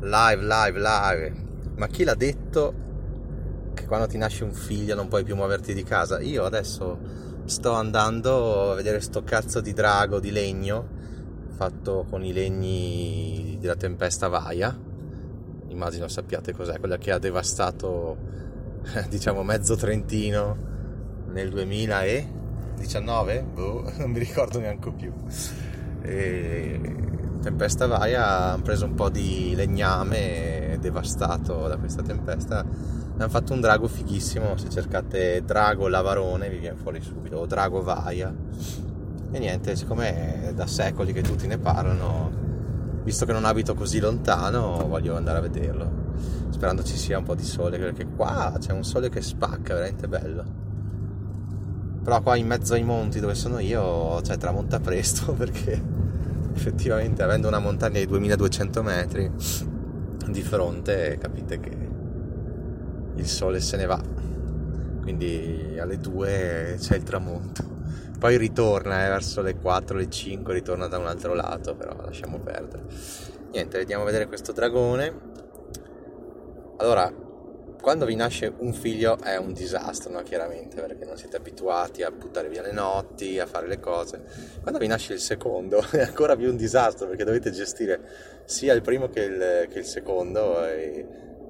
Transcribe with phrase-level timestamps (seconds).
[0.00, 1.32] Live, live, live.
[1.76, 2.74] Ma chi l'ha detto
[3.74, 6.20] che quando ti nasce un figlio non puoi più muoverti di casa?
[6.20, 6.98] Io adesso
[7.44, 11.02] sto andando a vedere sto cazzo di drago di legno
[11.54, 14.76] fatto con i legni della tempesta Vaia.
[15.68, 18.16] Immagino sappiate cos'è, quella che ha devastato
[19.08, 20.56] diciamo mezzo Trentino
[21.28, 23.42] nel 2019?
[23.42, 25.12] Boh, non mi ricordo neanche più.
[26.02, 26.80] E
[27.44, 32.64] tempesta Vaia hanno preso un po' di legname devastato da questa tempesta.
[33.16, 37.82] Hanno fatto un drago fighissimo se cercate drago lavarone vi viene fuori subito o drago
[37.82, 38.34] Vaia.
[39.30, 42.42] E niente siccome è da secoli che tutti ne parlano
[43.02, 46.02] visto che non abito così lontano voglio andare a vederlo
[46.48, 50.08] sperando ci sia un po' di sole perché qua c'è un sole che spacca veramente
[50.08, 50.44] bello.
[52.02, 55.82] Però qua in mezzo ai monti dove sono io cioè tramonta presto perché
[56.54, 59.30] effettivamente avendo una montagna di 2200 metri
[60.28, 61.76] di fronte capite che
[63.16, 64.00] il sole se ne va.
[65.02, 67.72] Quindi alle 2 c'è il tramonto.
[68.18, 72.38] Poi ritorna eh, verso le 4 le 5 ritorna da un altro lato però lasciamo
[72.38, 72.84] perdere.
[73.52, 75.32] Niente vediamo a vedere questo dragone.
[76.78, 77.12] Allora
[77.84, 80.22] quando vi nasce un figlio è un disastro, no?
[80.22, 84.22] chiaramente, perché non siete abituati a buttare via le notti, a fare le cose.
[84.62, 88.00] Quando vi nasce il secondo è ancora più un disastro, perché dovete gestire
[88.46, 90.66] sia il primo che il, che il secondo.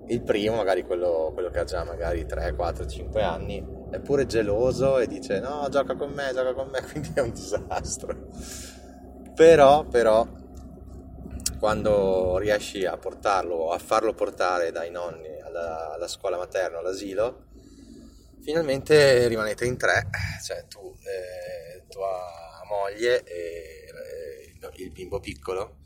[0.07, 4.27] il primo, magari quello, quello, che ha già magari 3, 4, 5 anni, è pure
[4.27, 8.27] geloso e dice no, gioca con me, gioca con me, quindi è un disastro.
[9.37, 10.27] Però, però,
[11.61, 17.47] quando riesci a portarlo a farlo portare dai nonni alla, alla scuola materna, all'asilo,
[18.42, 20.08] finalmente rimanete in tre,
[20.44, 23.86] cioè tu, eh, tua moglie e
[24.60, 25.78] eh, il bimbo piccolo.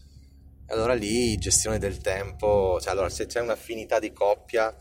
[0.69, 4.75] Allora lì gestione del tempo, cioè allora se c'è un'affinità di coppia,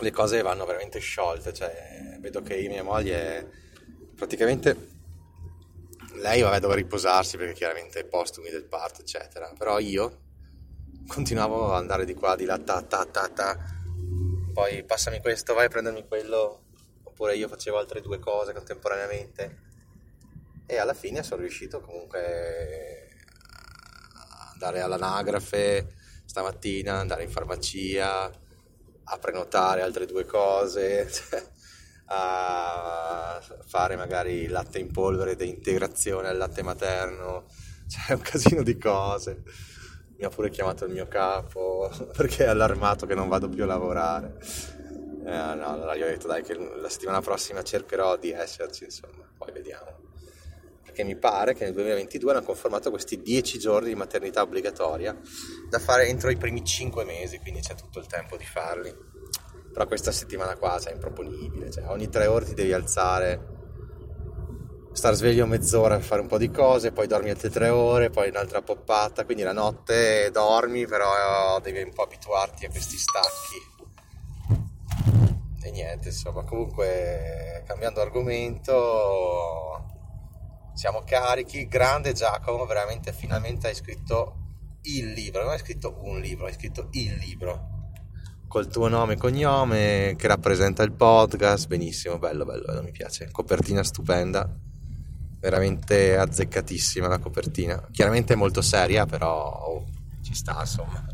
[0.00, 3.64] le cose vanno veramente sciolte, cioè vedo che mia moglie
[4.14, 4.94] praticamente
[6.14, 10.24] lei vabbè doveva riposarsi perché chiaramente postumi del parto eccetera, però io
[11.06, 13.56] continuavo ad andare di qua, di là, ta ta ta ta.
[14.52, 16.62] Poi passami questo, vai a prendermi quello.
[17.04, 19.64] Oppure io facevo altre due cose contemporaneamente.
[20.66, 23.08] E alla fine sono riuscito comunque
[24.14, 25.94] a andare all'anagrafe
[26.24, 31.08] stamattina, andare in farmacia, a prenotare altre due cose,
[32.06, 37.46] a fare magari latte in polvere integrazione al latte materno,
[37.88, 39.44] cioè un casino di cose
[40.18, 43.66] mi ha pure chiamato il mio capo perché è allarmato che non vado più a
[43.66, 44.38] lavorare.
[45.24, 49.28] Eh, no, allora gli ho detto dai che la settimana prossima cercherò di esserci, insomma,
[49.36, 50.04] poi vediamo.
[50.84, 55.18] Perché mi pare che nel 2022 hanno conformato questi 10 giorni di maternità obbligatoria
[55.68, 58.94] da fare entro i primi 5 mesi, quindi c'è tutto il tempo di farli.
[59.72, 63.55] Però questa settimana qua cioè, è improponibile, cioè, ogni 3 ore ti devi alzare
[64.96, 68.30] star sveglio mezz'ora per fare un po' di cose, poi dormi altre tre ore, poi
[68.30, 73.74] un'altra poppata, quindi la notte dormi, però devi un po' abituarti a questi stacchi.
[75.62, 79.84] E niente, insomma, comunque cambiando argomento,
[80.72, 84.36] siamo carichi, grande Giacomo, veramente finalmente hai scritto
[84.82, 87.74] il libro, non hai scritto un libro, hai scritto il libro.
[88.48, 93.28] Col tuo nome e cognome che rappresenta il podcast, benissimo, bello, bello, bello, mi piace,
[93.30, 94.64] copertina stupenda
[95.40, 97.88] veramente azzeccatissima la copertina.
[97.90, 99.84] Chiaramente molto seria, però oh,
[100.22, 101.04] ci sta insomma.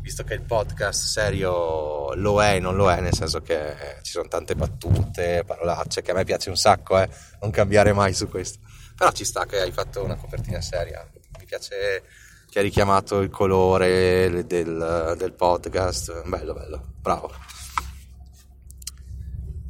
[0.00, 4.12] Visto che il podcast serio lo è e non lo è, nel senso che ci
[4.12, 7.08] sono tante battute, parolacce, che a me piace un sacco, eh,
[7.40, 8.60] non cambiare mai su questo.
[8.96, 11.06] Però ci sta che hai fatto una copertina seria.
[11.38, 12.02] Mi piace
[12.48, 16.26] che hai richiamato il colore del, del podcast.
[16.26, 17.57] Bello, bello, bravo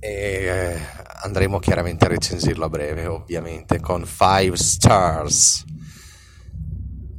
[0.00, 0.81] e eh,
[1.22, 5.64] andremo chiaramente a recensirlo a breve ovviamente con 5 stars.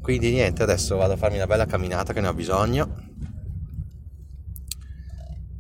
[0.02, 3.08] Quindi niente adesso vado a farmi una bella camminata che ne ho bisogno.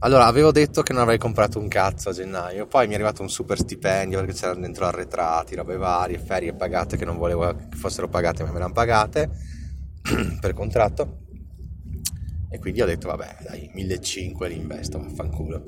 [0.01, 3.21] Allora avevo detto che non avrei comprato un cazzo a gennaio poi mi è arrivato
[3.21, 7.75] un super stipendio perché c'erano dentro arretrati robe varie ferie pagate che non volevo che
[7.75, 9.29] fossero pagate ma me le hanno pagate
[10.39, 11.17] per contratto.
[12.49, 15.65] E quindi ho detto vabbè dai 1500 li investo vaffanculo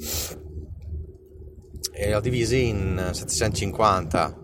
[2.01, 4.35] e li ho divisi in 750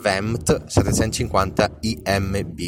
[0.00, 2.58] VEMT, 750 IMB.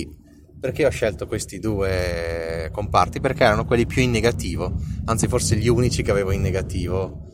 [0.60, 3.20] Perché ho scelto questi due comparti?
[3.20, 7.30] Perché erano quelli più in negativo, anzi forse gli unici che avevo in negativo.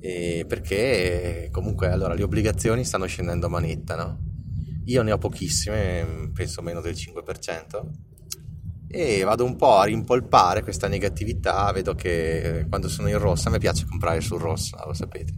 [0.00, 4.18] E perché comunque allora le obbligazioni stanno scendendo a manetta, no?
[4.86, 7.90] Io ne ho pochissime, penso meno del 5%,
[8.88, 13.58] e vado un po' a rimpolpare questa negatività, vedo che quando sono in rossa mi
[13.58, 15.34] piace comprare sul rosso, lo sapete.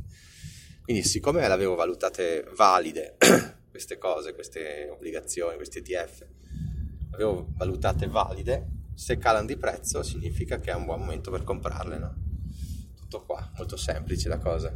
[0.88, 3.18] Quindi siccome le avevo valutate valide
[3.70, 6.26] queste cose, queste obbligazioni, questi ETF,
[7.10, 11.98] avevo valutate valide, se calano di prezzo significa che è un buon momento per comprarle,
[11.98, 12.14] no?
[12.96, 14.74] Tutto qua, molto semplice la cosa.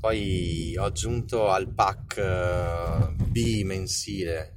[0.00, 4.56] Poi ho aggiunto al pack B mensile,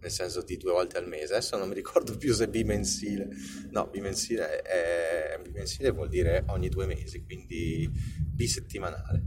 [0.00, 1.32] nel senso di due volte al mese.
[1.32, 3.28] Adesso non mi ricordo più se bimensile.
[3.70, 7.90] No, bimensile, è, bimensile vuol dire ogni due mesi, quindi
[8.38, 9.22] bisettimanale.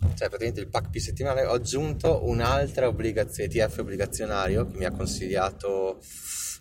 [0.00, 6.02] Cioè, praticamente il pack bisettimanale ho aggiunto un'altra obbligazione, ETF obbligazionario che mi ha consigliato,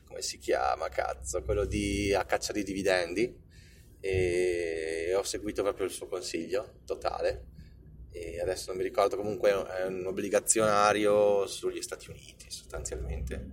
[0.08, 3.48] come si chiama, cazzo, quello di a caccia di dividendi
[4.02, 7.48] e ho seguito proprio il suo consiglio totale
[8.12, 13.50] e adesso non mi ricordo comunque è un obbligazionario sugli Stati Uniti sostanzialmente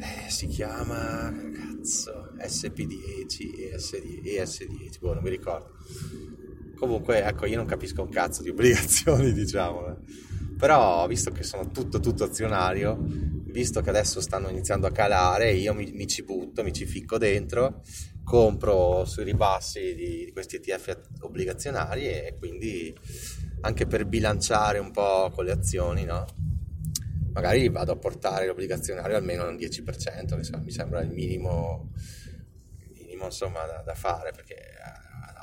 [0.00, 5.76] eh, si chiama cazzo SP10 ES10, ES10 boh, non mi ricordo
[6.82, 9.96] comunque ecco io non capisco un cazzo di obbligazioni diciamo eh.
[10.58, 15.74] però visto che sono tutto tutto azionario visto che adesso stanno iniziando a calare io
[15.74, 17.82] mi, mi ci butto mi ci ficco dentro
[18.24, 22.94] compro sui ribassi di, di questi ETF obbligazionari e quindi
[23.62, 26.24] anche per bilanciare un po' con le azioni, no?
[27.32, 31.90] Magari vado a portare l'obbligazionario almeno al 10%, che mi sembra il minimo,
[32.98, 34.56] minimo insomma, da, da, fare, perché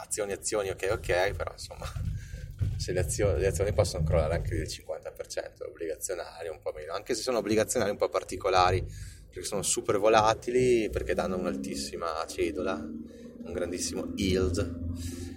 [0.10, 1.86] azioni, azioni, ok, ok, però insomma,
[2.76, 7.14] se le azioni, le azioni possono crollare anche del 50%, l'obbligazionario un po' meno, anche
[7.14, 8.84] se sono obbligazionari un po' particolari,
[9.30, 15.28] perché sono super volatili, perché danno un'altissima cedola, un grandissimo yield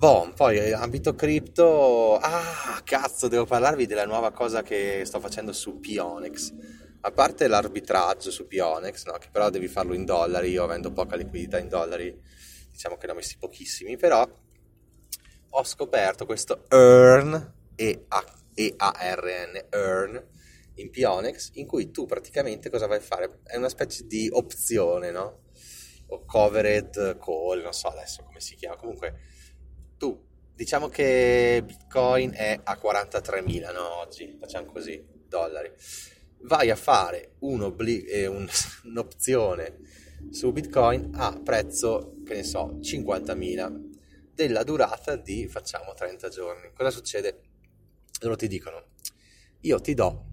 [0.00, 5.52] Boh, poi eh, ambito cripto, ah cazzo, devo parlarvi della nuova cosa che sto facendo
[5.52, 6.54] su Pionex.
[7.02, 11.16] A parte l'arbitraggio su Pionex, no, che però devi farlo in dollari, io avendo poca
[11.16, 12.18] liquidità in dollari,
[12.80, 14.26] diciamo che ne ho messi pochissimi, però
[15.50, 20.26] ho scoperto questo Earn, E-A-R-N, Earn,
[20.76, 23.40] in Pionex, in cui tu praticamente cosa vai a fare?
[23.44, 25.42] È una specie di opzione, no?
[26.06, 29.14] O covered call, non so adesso come si chiama, comunque
[29.98, 30.18] tu
[30.54, 33.98] diciamo che Bitcoin è a 43.000 no?
[33.98, 35.70] oggi, facciamo così, dollari.
[36.44, 38.48] Vai a fare un obbli- eh, un,
[38.84, 43.88] un'opzione su Bitcoin a prezzo, che ne so, 50.000
[44.34, 46.70] della durata di facciamo 30 giorni.
[46.74, 47.40] Cosa succede?
[48.20, 48.84] Loro ti dicono,
[49.60, 50.30] io ti do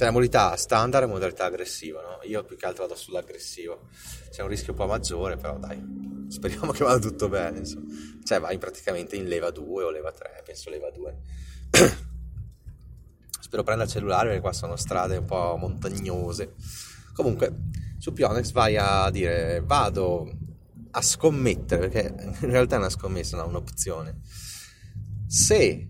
[0.00, 2.20] c'è la modalità standard e modalità aggressiva, no?
[2.22, 3.88] Io più che altro vado sull'aggressivo.
[4.30, 7.84] C'è un rischio un po' maggiore, però dai, speriamo che vada tutto bene, insomma.
[8.24, 11.16] Cioè vai praticamente in leva 2 o leva 3, penso leva 2.
[13.40, 16.54] Spero prenda il cellulare perché qua sono strade un po' montagnose.
[17.12, 17.54] Comunque,
[18.00, 20.32] su Pionex vai a dire vado
[20.92, 24.20] a scommettere, perché in realtà è una scommessa, no, un'opzione.
[25.26, 25.88] Se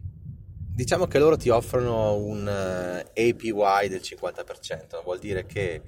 [0.75, 5.83] diciamo che loro ti offrono un eh, APY del 50%, vuol dire che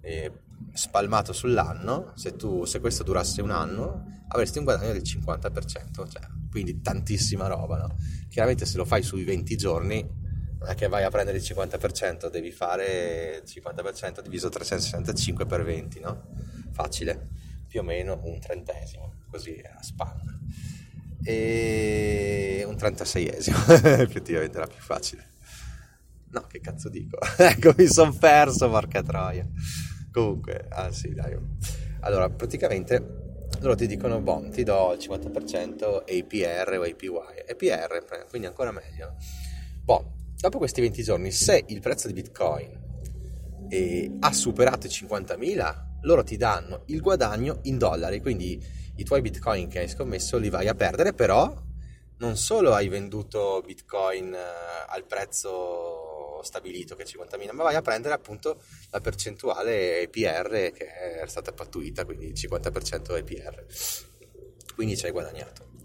[0.00, 0.32] eh,
[0.72, 5.58] spalmato sull'anno, se, tu, se questo durasse un anno, avresti un guadagno del 50%,
[6.08, 7.96] cioè, quindi tantissima roba, no?
[8.28, 10.08] Chiaramente se lo fai sui 20 giorni,
[10.58, 15.64] non è che vai a prendere il 50%, devi fare il 50% diviso 365 per
[15.64, 16.28] 20, no?
[16.72, 17.28] Facile,
[17.66, 20.36] più o meno un trentesimo, così a spanna
[21.28, 25.34] e un 36esimo, effettivamente era più facile.
[26.30, 27.18] No, che cazzo dico?
[27.38, 29.44] ecco, mi sono perso, porca troia.
[30.12, 31.36] Comunque, ah sì, dai.
[32.00, 33.24] Allora, praticamente
[33.60, 37.10] loro ti dicono, boh, ti do il 50% APR o APY.
[37.48, 39.16] APR, quindi ancora meglio.
[39.82, 42.84] Boh, dopo questi 20 giorni, se il prezzo di Bitcoin
[43.68, 48.62] eh, ha superato i 50.000, loro ti danno il guadagno in dollari, quindi
[48.96, 51.54] i tuoi bitcoin che hai scommesso li vai a perdere, però
[52.18, 54.38] non solo hai venduto bitcoin eh,
[54.88, 61.20] al prezzo stabilito che è 50.000, ma vai a prendere appunto la percentuale EPR che
[61.20, 63.66] è stata pattuita, quindi il 50% EPR.
[64.74, 65.75] Quindi ci hai guadagnato.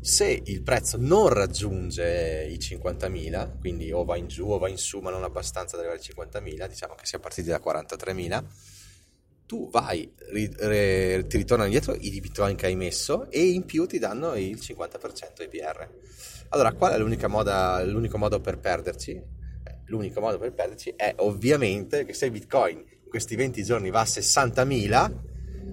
[0.00, 4.78] Se il prezzo non raggiunge i 50.000, quindi o va in giù o va in
[4.78, 8.44] su, ma non abbastanza da arrivare ai 50.000, diciamo che sia partiti da 43.000,
[9.48, 13.86] tu vai, ri, re, ti ritornano indietro i bitcoin che hai messo e in più
[13.86, 15.88] ti danno il 50% IPR.
[16.50, 19.20] Allora, qual è moda, l'unico modo per perderci?
[19.86, 24.00] L'unico modo per perderci è ovviamente che se il bitcoin in questi 20 giorni va
[24.00, 25.12] a 60.000,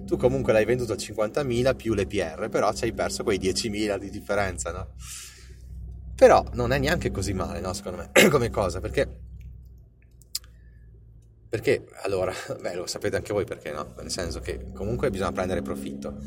[0.06, 4.10] tu comunque l'hai venduto a 50.000 più l'EPR, però ci hai perso quei 10.000 di
[4.10, 4.94] differenza, no?
[6.14, 9.24] Però non è neanche così male, no, secondo me, come cosa, perché
[11.48, 13.94] Perché allora, beh, lo sapete anche voi perché no?
[13.96, 16.18] Nel senso che comunque bisogna prendere profitto.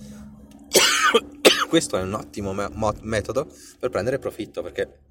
[1.69, 2.71] Questo è un ottimo me-
[3.01, 3.47] metodo
[3.79, 5.01] per prendere profitto perché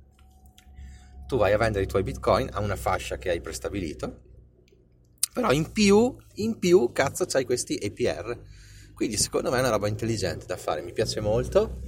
[1.28, 4.22] tu vai a vendere i tuoi bitcoin a una fascia che hai prestabilito,
[5.38, 8.36] però in più, in più, cazzo, c'hai questi APR.
[8.92, 11.78] Quindi secondo me è una roba intelligente da fare, mi piace molto.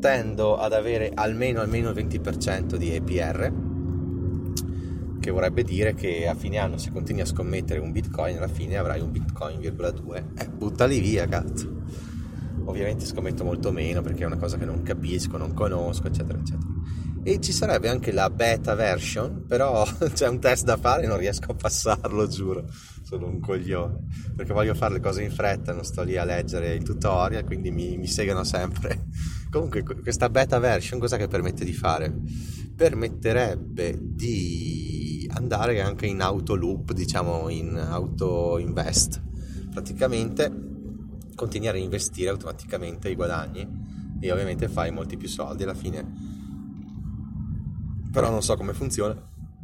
[0.00, 3.52] Tendo ad avere almeno, almeno il 20% di APR,
[5.20, 8.78] che vorrebbe dire che a fine anno se continui a scommettere un bitcoin, alla fine
[8.78, 10.24] avrai un bitcoin,2.
[10.38, 11.82] Eh, buttali via, cazzo.
[12.64, 16.72] Ovviamente scommetto molto meno perché è una cosa che non capisco, non conosco, eccetera, eccetera
[17.26, 21.18] e ci sarebbe anche la beta version, però c'è un test da fare e non
[21.18, 22.70] riesco a passarlo, giuro,
[23.02, 24.04] sono un coglione,
[24.36, 27.72] perché voglio fare le cose in fretta, non sto lì a leggere il tutorial, quindi
[27.72, 29.06] mi, mi seguono sempre.
[29.50, 32.14] Comunque questa beta version cosa che permette di fare?
[32.76, 39.20] Permetterebbe di andare anche in auto loop, diciamo in auto invest,
[39.72, 40.48] praticamente
[41.34, 43.68] continuare a investire automaticamente i guadagni
[44.20, 46.36] e ovviamente fai molti più soldi alla fine
[48.16, 49.14] però non so come funziona.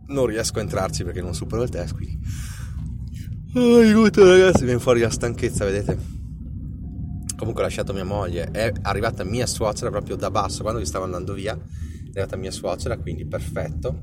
[0.09, 2.19] Non riesco a entrarci perché non supero il test, quindi...
[3.55, 5.97] Aiuto ragazzi, viene fuori la stanchezza, vedete?
[7.35, 11.07] Comunque ho lasciato mia moglie, è arrivata mia suocera proprio da basso, quando gli stavo
[11.07, 14.03] andando via, è arrivata mia suocera, quindi perfetto.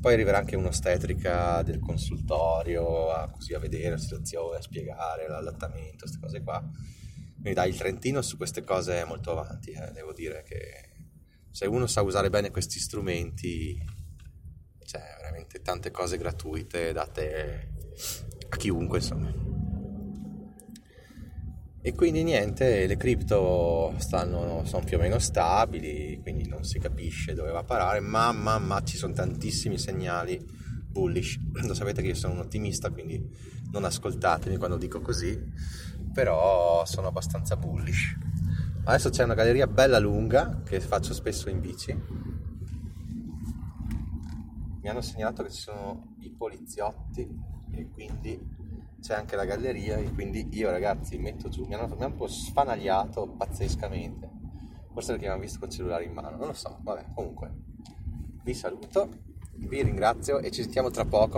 [0.00, 5.98] Poi arriverà anche un'ostetrica del consultorio a, così a vedere la situazione, a spiegare l'allattamento,
[6.00, 6.58] queste cose qua.
[7.32, 10.93] Quindi dai, il Trentino su queste cose è molto avanti, eh, devo dire che
[11.54, 13.80] se uno sa usare bene questi strumenti,
[14.84, 17.68] c'è veramente tante cose gratuite date
[18.48, 19.32] a chiunque, insomma.
[21.80, 27.34] E quindi niente, le cripto stanno, sono più o meno stabili, quindi non si capisce
[27.34, 30.44] dove va a parare, ma, ma, ma ci sono tantissimi segnali
[30.88, 31.38] bullish.
[31.64, 33.24] Lo sapete che io sono un ottimista, quindi
[33.70, 35.40] non ascoltatemi quando dico così,
[36.12, 38.23] però sono abbastanza bullish.
[38.86, 41.98] Adesso c'è una galleria bella lunga che faccio spesso in bici.
[44.82, 47.26] Mi hanno segnalato che ci sono i poliziotti
[47.70, 48.38] e quindi
[49.00, 52.16] c'è anche la galleria e quindi io ragazzi metto giù, mi hanno, mi hanno un
[52.16, 54.30] po' sfanagliato pazzescamente.
[54.92, 57.52] Forse perché mi hanno visto col cellulare in mano, non lo so, vabbè, comunque.
[58.42, 59.08] Vi saluto,
[59.54, 61.32] vi ringrazio e ci sentiamo tra poco.